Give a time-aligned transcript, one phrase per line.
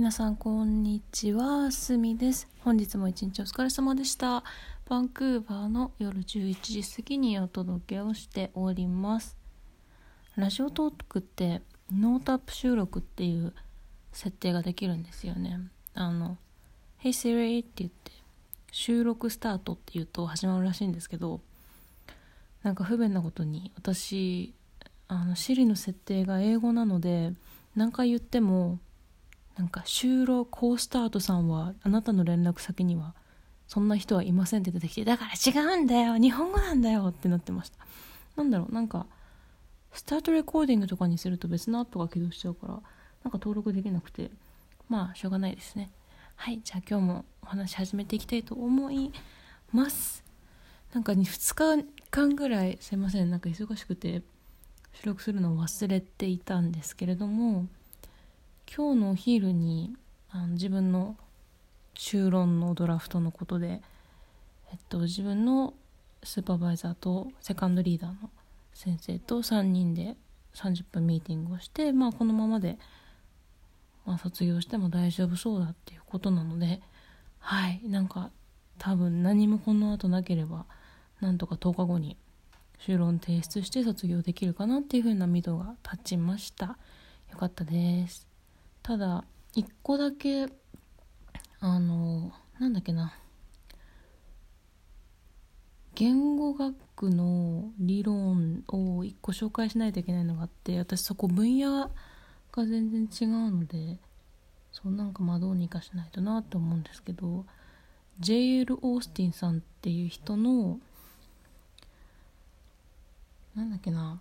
[0.00, 1.70] 皆さんこんにちは。
[1.70, 2.48] すみです。
[2.60, 4.44] 本日も一日お疲れ様でした。
[4.88, 9.36] バンクーバーの夜11時過ぎにお届けをしております。
[10.36, 11.60] ラジオトークって
[11.92, 13.52] ノートアップ収録っていう
[14.10, 15.60] 設定ができるんですよね。
[15.92, 16.38] あの
[17.04, 18.10] 「Hey Siri」って言って
[18.72, 21.42] 収録スタートって言うと始まるらしいんですけど
[22.62, 24.54] なんか不便なことに私
[25.08, 27.34] あの Siri の設定が英語なので
[27.76, 28.78] 何回言っても
[29.60, 33.14] なんか就労コースタートさんはあなたの連絡先には
[33.68, 37.76] そんな人はいませんって出てきてだから違うんだよ日本語なんだよってなってました。
[38.36, 39.04] なんだろうなんか
[39.92, 42.82] スタートレコーディングとかにすると別のアップが起動しちゃうからなんか
[43.32, 44.30] 登録できなくて
[44.88, 45.90] まあしょうがないですね。
[46.36, 49.12] はいじゃあ今日もお話し始めていきたいと思い
[49.74, 50.24] ます。
[50.94, 54.22] なんか2日間ぐらいすいませんなんか忙しくて
[54.94, 57.66] 収録するのを忘れていたんですけれども
[58.72, 59.96] 今日のお昼に
[60.30, 61.16] あの自分の
[61.94, 63.82] 修論のドラフトのことで、
[64.70, 65.74] えっと、自分の
[66.22, 68.30] スーパーバイザーとセカンドリーダーの
[68.72, 70.14] 先生と3人で
[70.54, 72.78] 30分ミーティングをして、まあ、このままで、
[74.06, 76.80] まあ、卒業しても大丈夫そうだっていうことなので
[77.40, 78.30] はいなんか
[78.78, 80.64] 多分何もこの後なければ
[81.20, 82.16] なんとか10日後に
[82.78, 86.78] 修論提出して卒業できるかなっていう風な見度が立ちました。
[87.30, 88.29] よかったです。
[88.90, 89.22] ただ
[89.54, 90.48] 一個だけ
[91.60, 93.14] あのなんだっけな
[95.94, 101.88] 言語学の理論を一個紹介しないといけないのがあって私そこ分野
[102.50, 103.98] が全然違うので
[104.72, 107.44] そうなんかまあどうにかしないとなと思うんですけど
[108.18, 108.76] J.L.
[108.82, 110.80] オースティンさんっていう人の
[113.54, 114.20] なんだっけな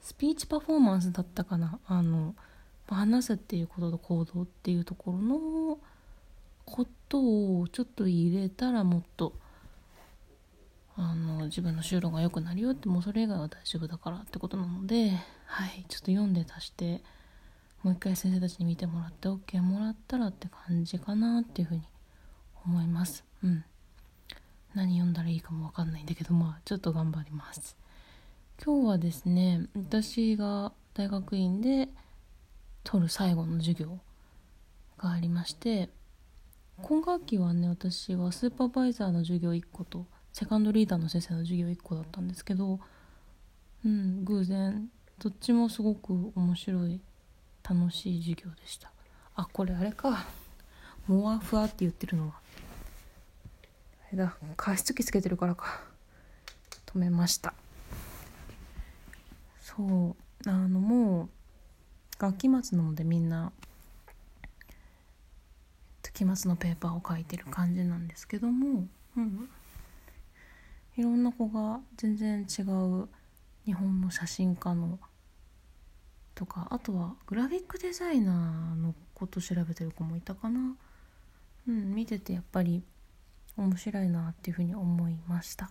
[0.00, 2.34] スピーチパフォーマンスだったかなあの
[2.94, 5.78] 話すっていうことと行動っていうところの
[6.64, 9.34] ことをちょっと入れたらもっと
[10.96, 15.12] あの自分の就労が良くなるよってもうそれ以外は大丈夫だからってことなので
[15.46, 15.84] はい。
[15.88, 17.02] ちょっと読んで足して
[17.82, 21.82] もう一回先生たちに見てもらって OK もらったらって感じかなっていうふうに
[22.64, 23.24] 思います。
[23.42, 23.64] うん。
[24.74, 27.76] 何読んだらいいかも分かんないんだけどまあちょっと頑張ります。
[28.62, 31.88] 今日はですね私が大学院で
[32.90, 34.00] 取る最後の授業
[34.98, 35.90] がありまして
[36.82, 42.80] 今学期はね私はスーパーバイザーの授業1個とセカンドリーダーの先生の授業1個だったんですけど
[43.84, 44.90] うん偶然
[45.20, 47.00] どっちもすごく面白い
[47.62, 48.90] 楽しい授業でした。
[49.36, 50.26] あこれあれか。
[51.06, 52.34] モアフアって言ってるのは。
[54.08, 54.34] あれだ。
[54.56, 55.82] 加湿器つけてるからか。
[56.86, 57.54] 止めました。
[59.60, 60.48] そう。
[60.48, 61.28] あのもう
[62.20, 63.50] 学期末なのでみんな
[66.20, 68.86] 期末のペーパーを書いてる感じなんですけども、
[69.16, 69.48] うん、
[70.98, 73.08] いろんな子が全然違う
[73.64, 74.98] 日本の写真家の
[76.34, 80.76] とかあとはグラフィックデザイナーのこと調べてる子もいたかな。
[81.68, 82.82] うん見ててやっぱり
[83.56, 85.70] 面白いなっていうふうに思いました。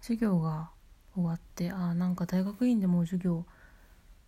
[0.00, 0.70] 授業が
[1.14, 3.44] 終わってあなんか大学院でも授業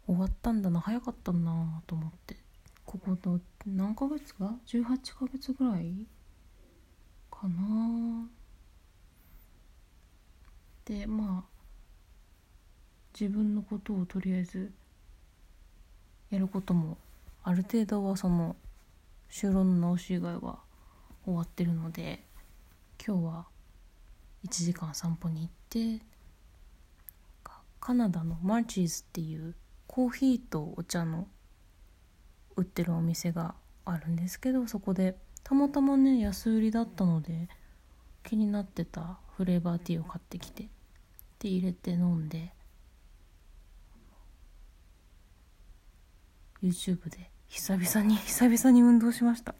[0.06, 2.36] 終わったんだな早かったなと思って。
[2.84, 6.06] ここの何ヶ月か18ヶ月ぐらい
[7.30, 8.28] かな。
[10.84, 11.52] でまあ
[13.18, 14.72] 自分のことをとりあえず
[16.30, 16.98] やることも
[17.44, 18.56] ある程度はその
[19.30, 20.58] 就労の直し以外は
[21.24, 22.24] 終わってるので
[23.04, 23.46] 今日は
[24.44, 26.04] 1時間散歩に行って
[27.82, 29.56] カナダのマーチーズっていう
[29.88, 31.26] コーヒーとお茶の
[32.54, 37.48] 売ってるお店があるんですけどそこでたまたまね安売りだったので
[38.22, 40.68] 気になってたフレーバーティーを買ってきて
[41.40, 42.54] で入れて飲んで
[46.62, 49.56] YouTube で久々に 久々に運動しました。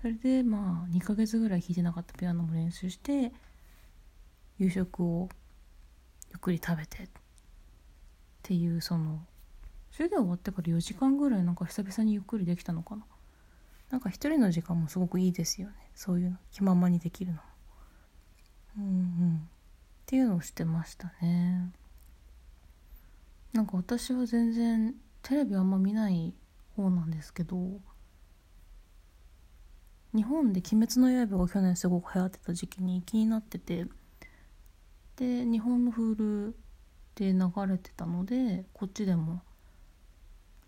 [0.00, 3.34] それでまあ2ヶ月ぐらい弾いてなかったピアノも練習して
[4.58, 5.28] 夕食を
[6.30, 7.08] ゆっくり食べてっ
[8.42, 9.20] ていうその
[9.92, 13.04] 授業終わってから4時間ぐらいなんか久々にゆっくりできたのかな？
[13.90, 15.74] なんか一人の時間もすごくいいですよね。
[15.94, 17.40] そういうの気ままにできるの
[18.78, 19.36] うんうん。
[19.36, 19.48] っ
[20.06, 21.72] ていうのをしてましたね。
[23.52, 26.32] なんか私は全然テレビあんま見ない
[26.76, 27.80] 方なんですけど
[30.14, 33.86] 日本で「鬼滅の刃」が去年すごく流行ってた時期に気になってて
[35.20, 36.56] で日本のフール
[37.14, 39.42] で流れてたのでこっちでも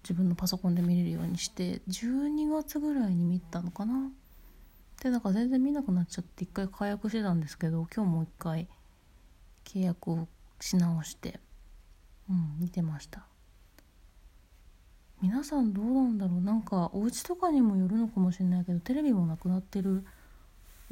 [0.03, 4.11] 自分のパソコンで見れるようにして12月ぐらいに見たのかな。
[5.03, 8.69] でなんか全然見なくなっちゃって一回解約してたんですけど今日もう一回
[9.65, 10.29] 契約を
[10.61, 11.41] し直して
[12.29, 13.25] うん見てました。
[15.23, 16.41] 皆さんどうなんだろう。
[16.43, 20.05] なんかお家とかにもよるのかもしれないけどテレビもなくなってる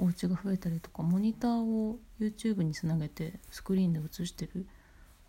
[0.01, 4.67] お家が増えたりとかモニターを YouTube につなげてスクリーンで映してる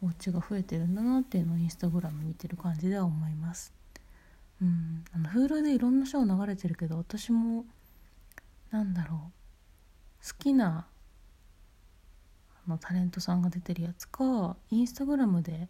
[0.02, 3.74] お家が増えてるんだなっていうのをインスタグラム見てる感じでは思います。
[4.62, 5.04] うん。
[5.14, 7.66] あの Hulu でいろんなショー流れてるけど私も
[8.72, 9.42] なんだろう。
[10.26, 10.88] 好きな
[12.66, 15.68] あのタレントさんが出てるやつかインスタグラムで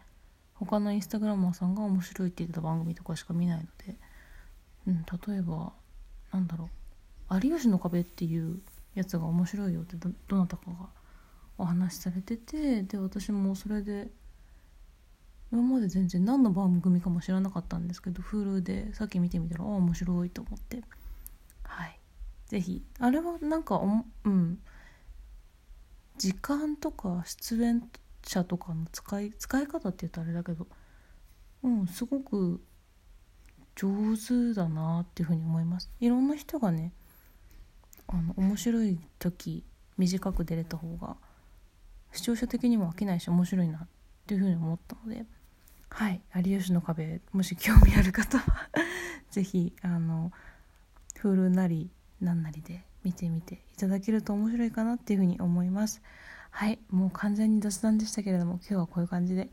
[0.54, 3.96] 他のインスタグラマーさんが面白いって言ってた番組とかしか見ないので、
[4.88, 5.74] うん、例えば
[6.32, 6.70] なんだろ
[7.32, 8.62] う「有吉の壁」っていう
[8.96, 9.96] やつが面白いよって
[10.28, 10.90] どなたかが
[11.58, 14.10] お話しされててで私もそれで
[15.52, 20.82] 今まで全然何の番組かも知らなかったんですけど Hulu でさっき見てみたらあ面白いと思って。
[21.64, 22.00] はい。
[22.48, 23.82] 是非あれはなんか
[24.24, 24.60] うん。
[26.18, 27.84] 時間とか出演
[28.24, 30.68] 者とかの使い使い方って言うとあれだけど
[31.64, 32.62] うんすごく
[33.76, 35.90] 上手だなっていうふうに思います。
[36.00, 36.94] いろんな人がね
[38.12, 39.64] あの面白い時
[39.98, 41.16] 短く出れた方が
[42.12, 43.88] 視聴者的にも飽きないし面白いなっ
[44.28, 45.26] ていうふうに思ったので。
[45.92, 48.70] はい「有吉の壁」もし興味ある方は
[49.30, 50.32] 是非あの
[51.22, 51.92] Hulu なり
[52.22, 56.02] 何なりで見てみていただけると面白いかなっていうふうに思います。
[56.52, 56.80] はい。
[56.90, 59.50] もう完全に雑談でしたけれども今日はこういう感じで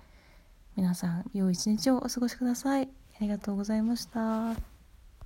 [0.77, 2.89] 皆さん良い一日をお過ごしください。
[3.17, 4.78] ありがとうございました